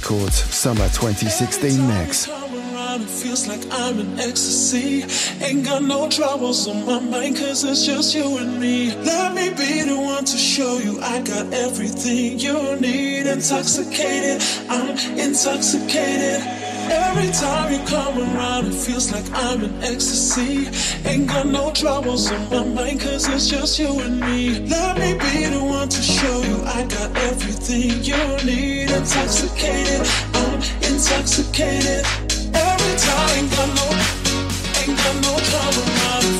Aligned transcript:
Records 0.00 0.36
Summer 0.54 0.88
2016 0.88 1.86
mix. 1.86 2.26
It 2.26 3.08
feels 3.08 3.46
like 3.46 3.60
I'm 3.70 4.00
in 4.00 4.18
ecstasy. 4.18 5.04
Ain't 5.44 5.64
got 5.66 5.82
no 5.82 6.08
troubles 6.08 6.66
on 6.66 6.86
my 6.86 7.00
mind, 7.00 7.36
cause 7.36 7.64
it's 7.64 7.84
just 7.84 8.14
you 8.14 8.38
and 8.38 8.58
me. 8.58 8.94
Let 8.94 9.34
me 9.34 9.50
be 9.50 9.82
the 9.82 9.96
one 9.96 10.24
to 10.24 10.38
show 10.38 10.78
you 10.78 11.00
I 11.02 11.20
got 11.20 11.52
everything 11.52 12.38
you 12.38 12.80
need. 12.80 13.26
Intoxicated, 13.26 14.42
I'm 14.70 14.96
intoxicated. 15.18 16.59
Every 16.90 17.30
time 17.30 17.72
you 17.72 17.78
come 17.86 18.18
around, 18.18 18.66
it 18.66 18.74
feels 18.74 19.12
like 19.12 19.24
I'm 19.32 19.62
in 19.62 19.82
ecstasy. 19.82 20.68
Ain't 21.08 21.28
got 21.28 21.46
no 21.46 21.72
troubles 21.72 22.30
on 22.32 22.50
my 22.50 22.64
mind, 22.64 23.00
cause 23.00 23.28
it's 23.28 23.48
just 23.48 23.78
you 23.78 24.00
and 24.00 24.20
me. 24.20 24.58
Let 24.66 24.98
me 24.98 25.14
be 25.14 25.46
the 25.46 25.62
one 25.62 25.88
to 25.88 26.02
show 26.02 26.42
you 26.42 26.62
I 26.64 26.82
got 26.84 27.16
everything 27.16 28.02
you 28.02 28.20
need. 28.44 28.90
Intoxicated, 28.90 30.06
I'm 30.34 30.58
intoxicated. 30.82 32.04
Every 32.52 32.94
time, 33.06 33.30
ain't 33.38 33.50
got 33.54 33.70
no, 33.78 33.86
ain't 34.80 34.96
got 34.98 35.16
no 35.26 35.38
trouble 35.48 35.86
around. 35.90 36.39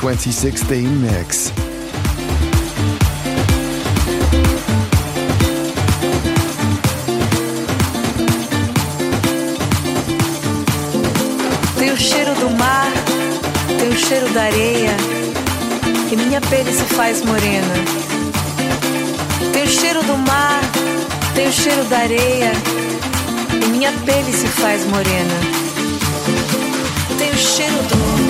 2016 0.00 0.88
mix. 0.88 1.52
Tem 11.76 11.90
o 11.90 11.96
cheiro 11.96 12.32
do 12.36 12.50
mar, 12.50 12.92
tem 13.80 13.88
o 13.88 13.98
cheiro 13.98 14.28
da 14.28 14.42
areia, 14.42 14.96
e 16.12 16.16
minha 16.16 16.40
pele 16.42 16.72
se 16.72 16.84
faz 16.94 17.24
morena. 17.24 17.74
Tem 19.52 19.64
o 19.64 19.68
cheiro 19.68 20.02
do 20.04 20.16
mar, 20.16 20.60
tem 21.34 21.48
o 21.48 21.52
cheiro 21.52 21.84
da 21.84 21.98
areia, 21.98 22.52
e 23.52 23.68
minha 23.70 23.92
pele 24.06 24.32
se 24.32 24.46
faz 24.46 24.84
morena. 24.86 25.34
Tem 27.18 27.30
o 27.32 27.36
cheiro 27.36 27.82
do 27.82 28.27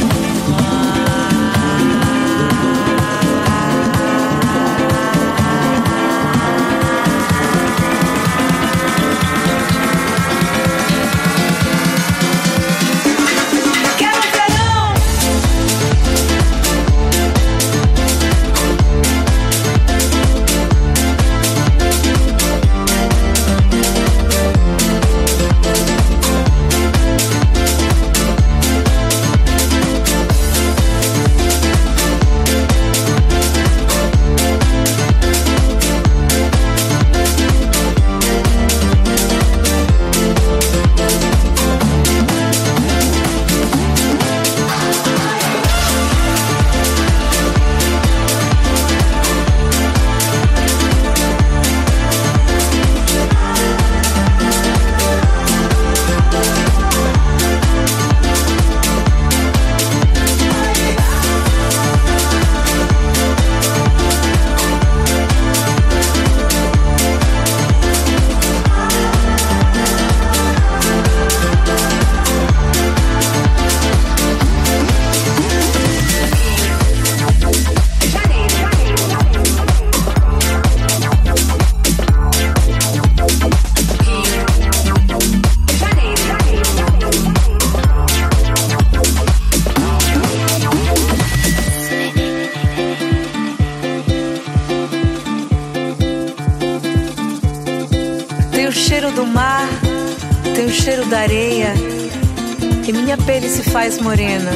morena. 104.02 104.50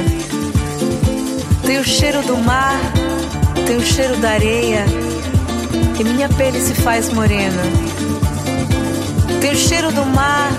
Tem 1.64 1.78
o 1.78 1.84
cheiro 1.84 2.22
do 2.22 2.36
mar, 2.36 2.78
tem 3.66 3.76
o 3.76 3.82
cheiro 3.82 4.16
da 4.16 4.30
areia, 4.30 4.84
e 5.98 6.04
minha 6.04 6.28
pele 6.28 6.60
se 6.60 6.74
faz 6.74 7.08
morena. 7.12 7.62
Tem 9.40 9.52
o 9.52 9.56
cheiro 9.56 9.90
do 9.92 10.04
mar, 10.06 10.50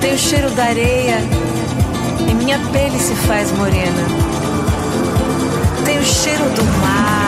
tem 0.00 0.14
o 0.14 0.18
cheiro 0.18 0.50
da 0.50 0.64
areia, 0.64 1.18
e 2.28 2.34
minha 2.34 2.58
pele 2.72 2.98
se 2.98 3.14
faz 3.26 3.50
morena. 3.52 4.04
Tem 5.84 5.98
o 5.98 6.04
cheiro 6.04 6.44
do 6.50 6.64
mar, 6.80 7.19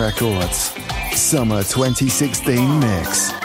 Records. 0.00 0.72
Summer 1.12 1.62
2016 1.62 2.80
mix. 2.80 3.39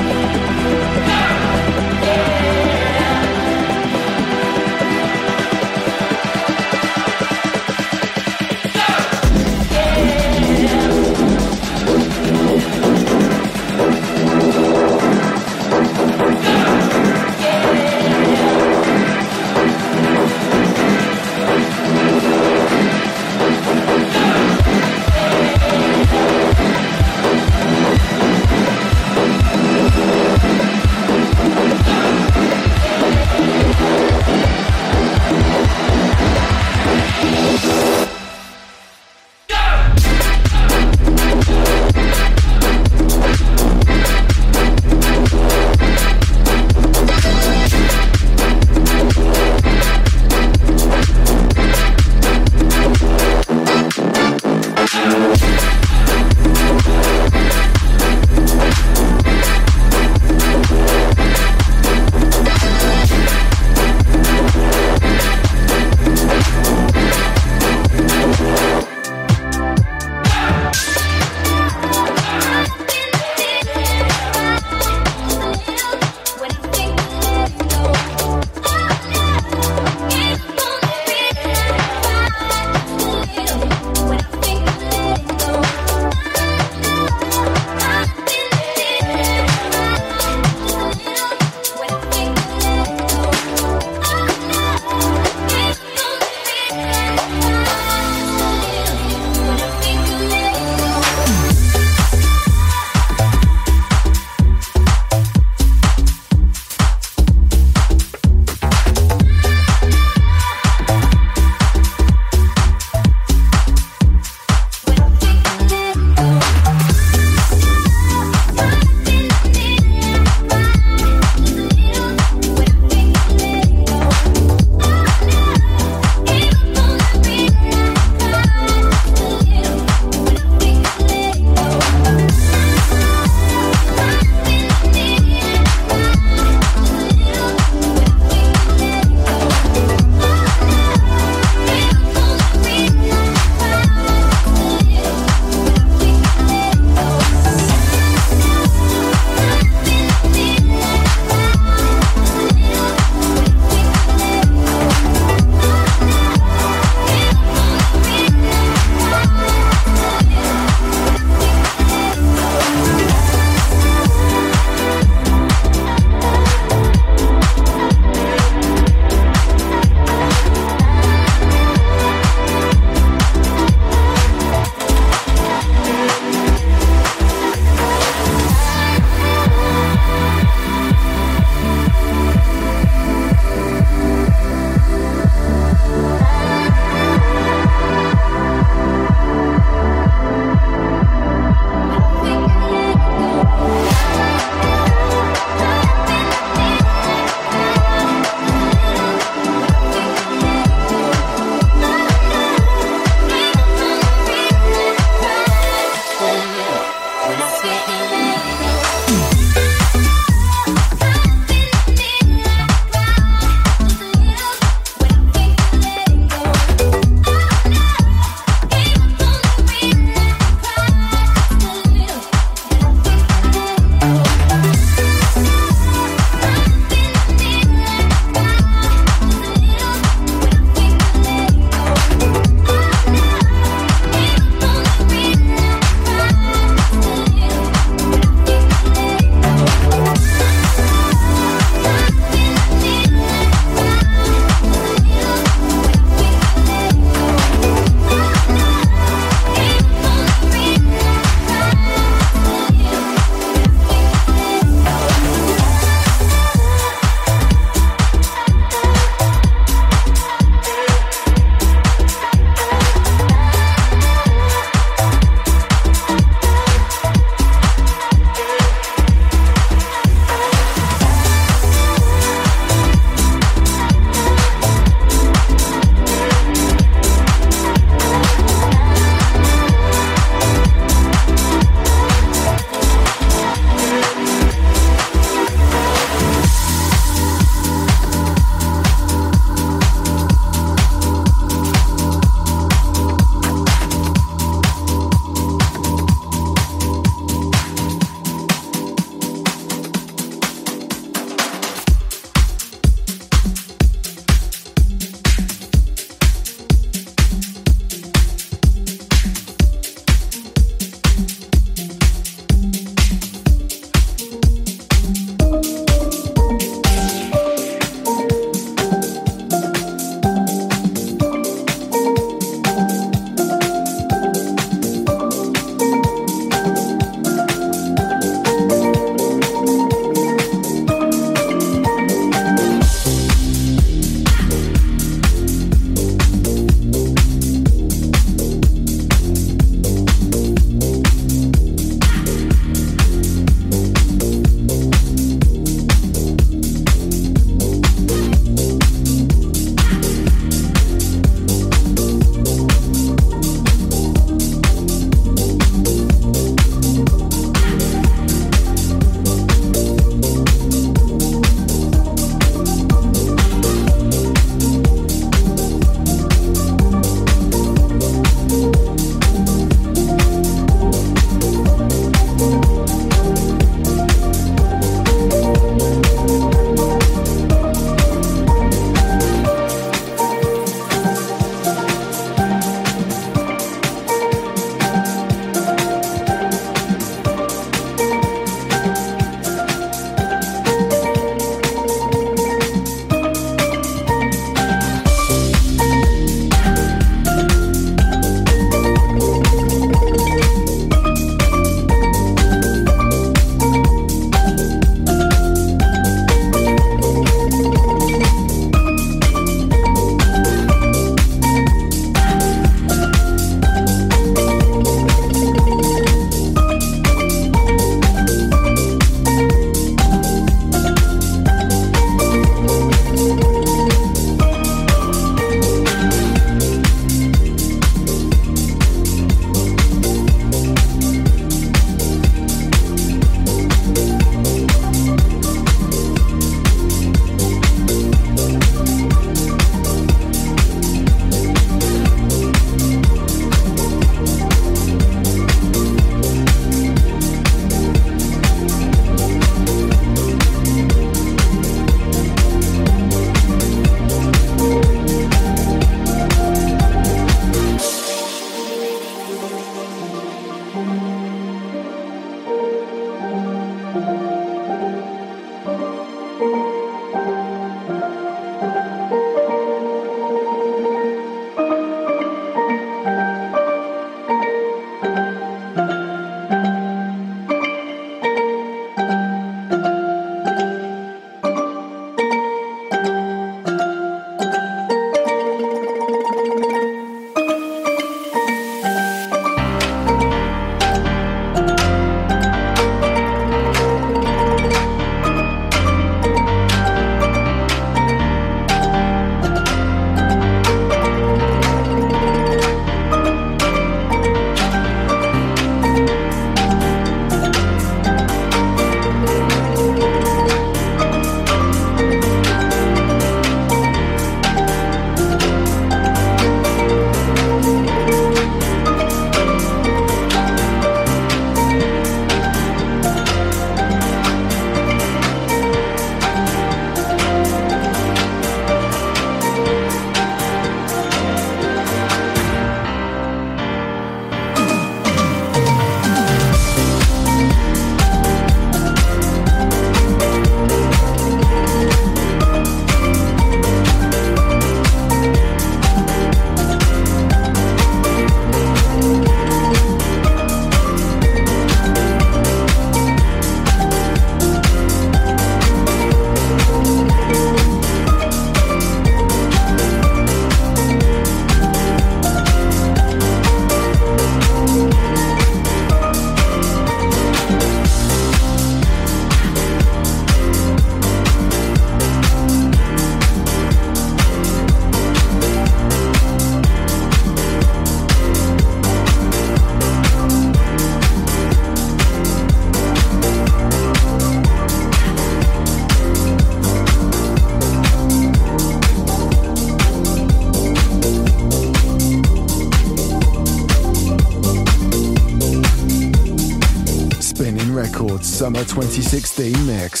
Summer 598.51 598.65
2016 598.65 599.65
mix. 599.65 600.00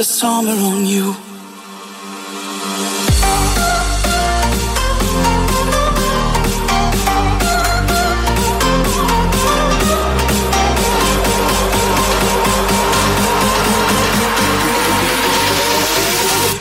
the 0.00 0.04
summer 0.04 0.52
on 0.52 0.86
you. 0.86 1.12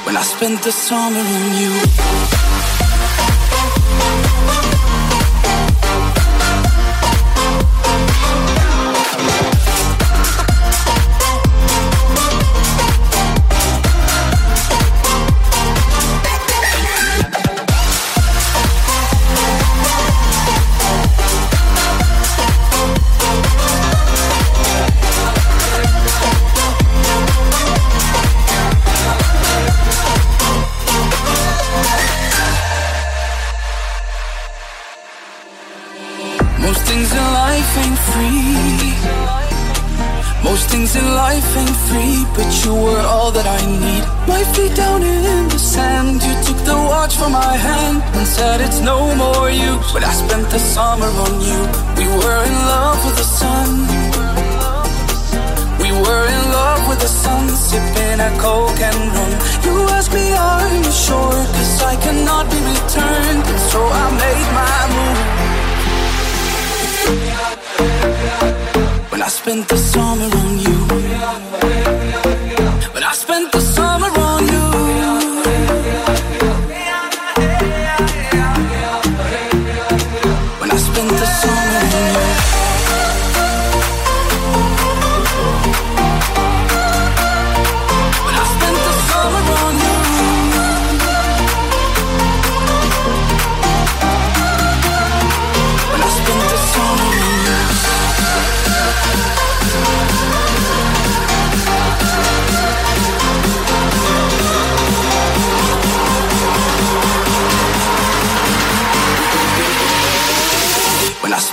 When 0.04 0.18
I 0.18 0.22
spent 0.22 0.62
the 0.64 0.72
summer 0.74 1.20
on 1.20 1.62
you. 1.62 1.79
you 44.60 44.70
down 44.76 45.02
in 45.04 45.48
the 45.50 45.60
sand. 45.60 46.22
You 46.24 46.34
took 46.46 46.60
the 46.66 46.76
watch 46.92 47.16
from 47.18 47.32
my 47.32 47.56
hand 47.68 47.98
and 48.18 48.28
said 48.28 48.62
it's 48.62 48.80
no 48.82 48.98
more 49.16 49.50
you. 49.50 49.72
But 49.94 50.04
I 50.04 50.14
spent 50.14 50.50
the 50.50 50.60
summer 50.60 51.12
on 51.26 51.34
you. 51.50 51.60
We 52.00 52.06
were 52.20 52.42
in 52.50 52.58
love 52.74 53.00
with 53.06 53.18
the 53.22 53.30
sun. 53.40 53.70
We 55.84 55.90
were 56.04 56.26
in 56.36 56.44
love 56.60 56.82
with 56.90 57.00
the 57.06 57.12
sun, 57.24 57.44
sipping 57.68 58.20
a 58.28 58.32
coke 58.44 58.82
and 58.90 59.00
rum. 59.16 59.32
You 59.66 59.74
asked 59.98 60.14
me, 60.14 60.26
are 60.34 60.68
you 60.76 60.92
sure? 61.06 61.40
Cause 61.56 61.74
I 61.92 61.96
cannot 62.06 62.46
be 62.54 62.60
returned. 62.74 63.46
So 63.72 63.80
I 64.04 64.06
made 64.24 64.50
my 64.62 64.78
move. 64.96 65.20
When 69.12 69.22
I 69.22 69.30
spent 69.40 69.64
the 69.68 69.78
summer 69.78 70.30
on 70.42 70.52
you. 70.66 71.99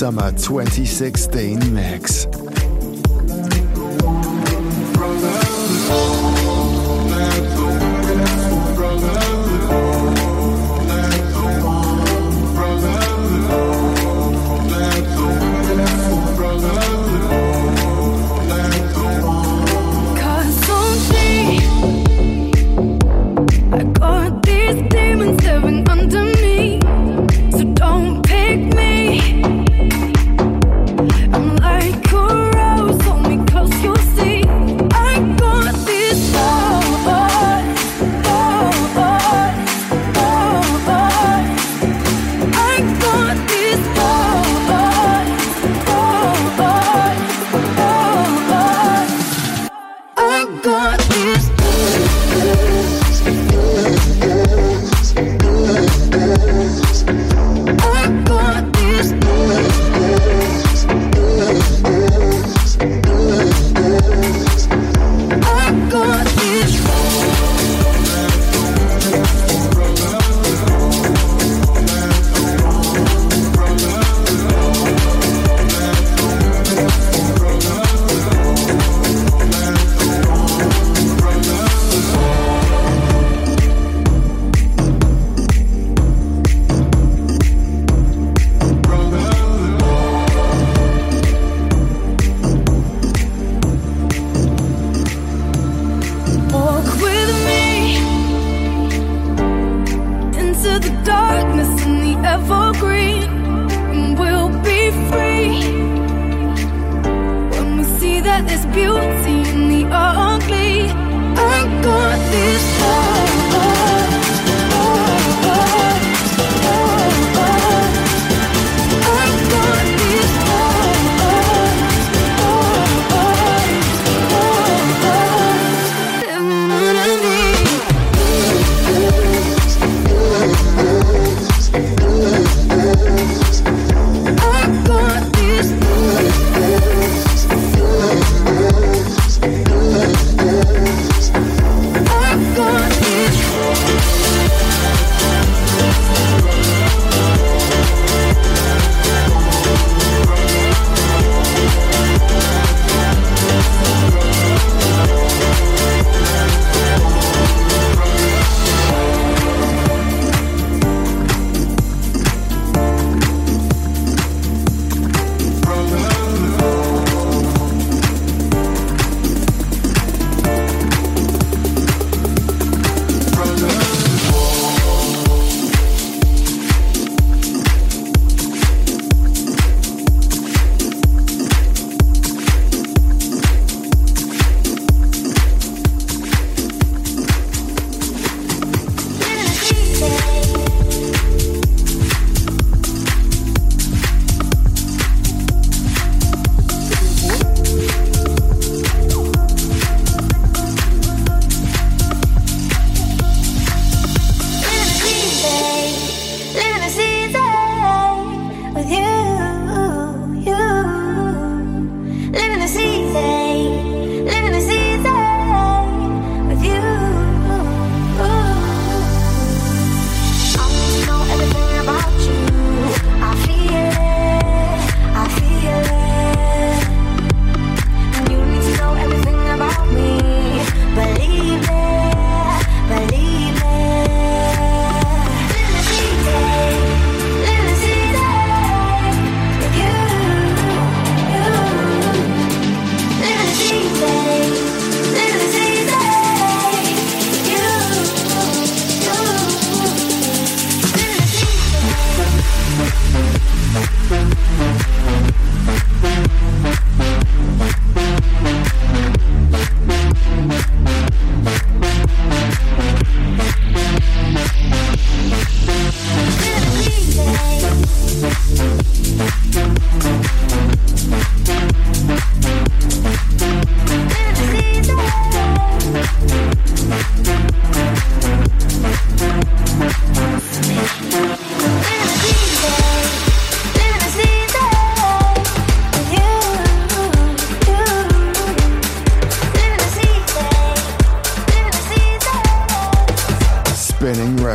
Summer 0.00 0.32
2016 0.32 1.69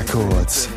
Records. 0.05 0.69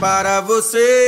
Para 0.00 0.40
você 0.40 1.07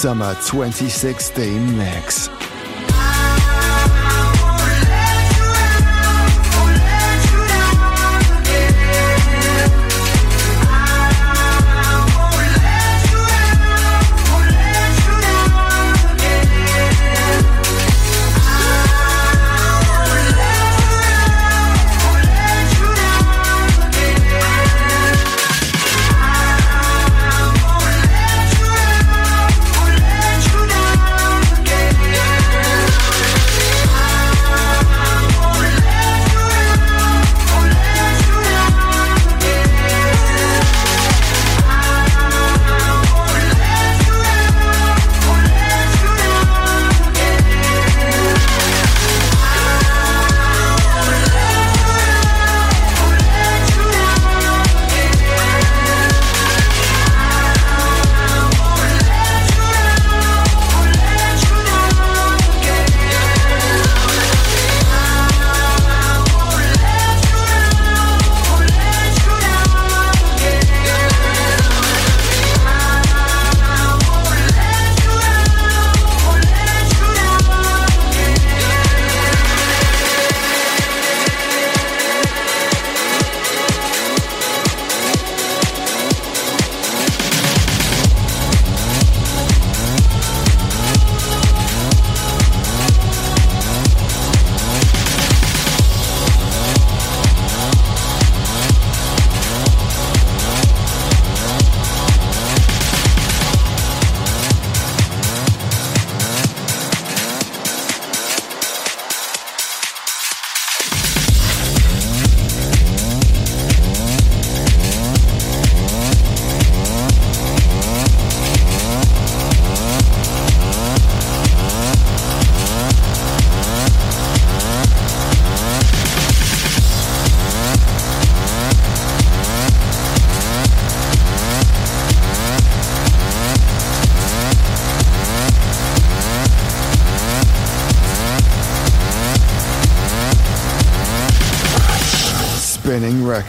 Summer 0.00 0.34
2016 0.46 1.76
Mix. 1.76 2.39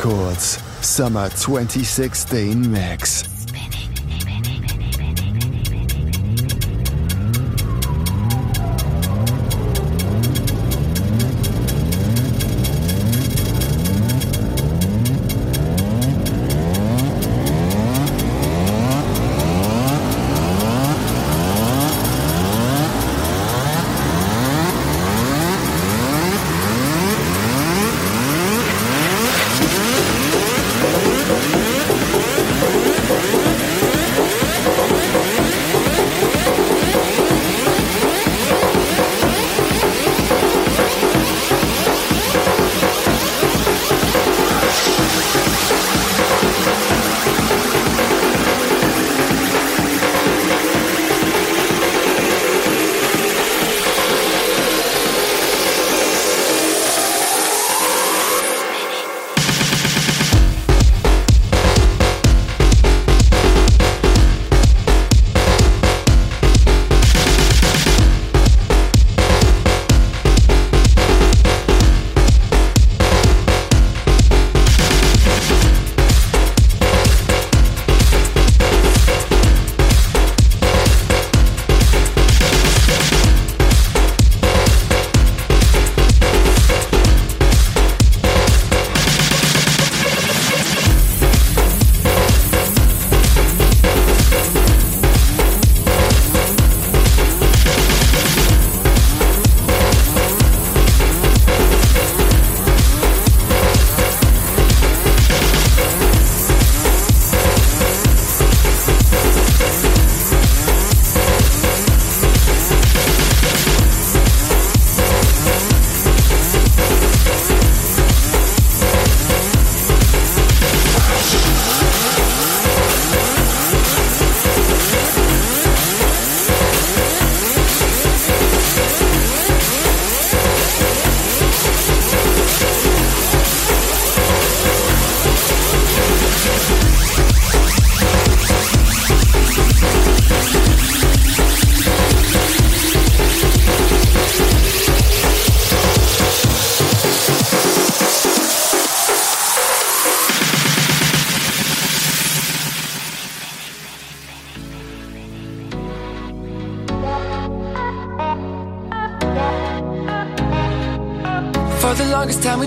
Records 0.04 0.58
Summer 0.82 1.30
2016 1.30 2.72
Mix. 2.72 3.31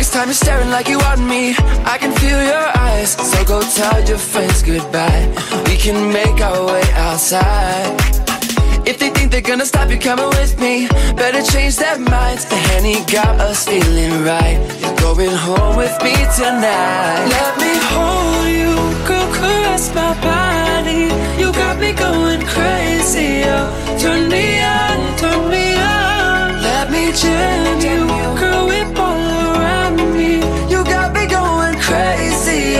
longest 0.00 0.14
time 0.14 0.28
you're 0.28 0.34
staring 0.34 0.70
like 0.70 0.88
you 0.88 0.98
want 0.98 1.20
me. 1.20 1.54
I 1.84 1.98
can 1.98 2.12
feel 2.12 2.42
your 2.42 2.68
eyes 2.78 3.10
So 3.12 3.44
go 3.44 3.60
tell 3.60 4.00
your 4.08 4.18
friends 4.18 4.62
goodbye. 4.62 5.28
We 5.66 5.76
can 5.76 6.12
make 6.12 6.40
our 6.40 6.64
way 6.66 6.82
outside. 6.94 8.00
If 8.86 8.98
they 8.98 9.10
think 9.10 9.30
they're 9.30 9.48
gonna 9.52 9.66
stop 9.66 9.90
you 9.90 9.98
coming 9.98 10.30
with 10.40 10.58
me 10.58 10.88
Better 11.16 11.42
change 11.42 11.76
their 11.76 11.98
minds. 11.98 12.46
The 12.46 12.56
Henny 12.56 13.04
got 13.12 13.38
us 13.40 13.68
feeling 13.68 14.24
right. 14.24 14.58
You're 14.80 14.96
going 14.96 15.36
home 15.36 15.76
with 15.76 15.96
me 16.02 16.14
tonight. 16.38 17.26
Let 17.36 17.52
me 17.62 17.72
hold 17.92 18.46
you 18.58 18.74
Girl, 19.06 19.28
caress 19.36 19.94
my 19.94 20.12
body. 20.28 21.12
You 21.40 21.52
got 21.52 21.78
me 21.78 21.92
going 21.92 22.42
crazy 22.54 23.42
oh. 23.44 23.68
Turn 24.00 24.30
me 24.30 24.62
on, 24.62 24.98
turn 25.18 25.50
me 25.50 25.66
on. 25.76 26.62
Let 26.62 26.90
me 26.90 27.12
jam 27.12 27.80
you 27.82 28.00
Girl, 28.40 28.66
whip 28.66 28.98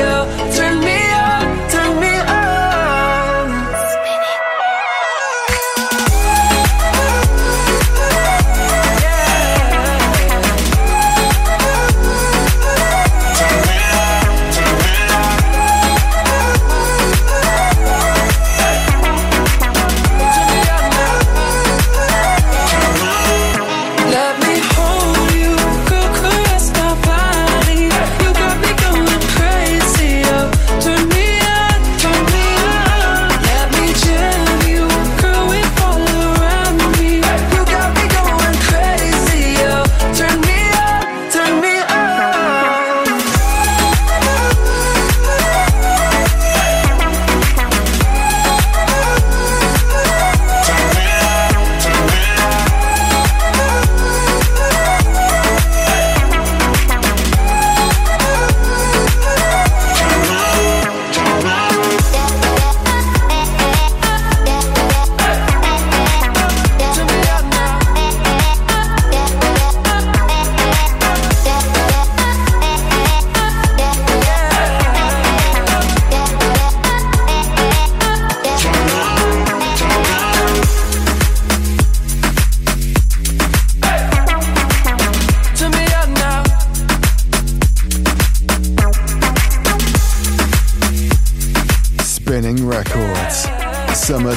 crazy 0.00 0.39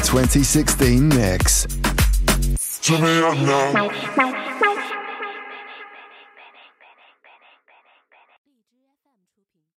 2016 0.03 0.99
mix. 1.01 1.67